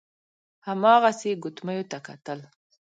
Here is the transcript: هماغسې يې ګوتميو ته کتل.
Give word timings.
هماغسې 0.67 1.25
يې 1.31 1.35
ګوتميو 1.43 1.89
ته 1.91 1.97
کتل. 2.07 2.39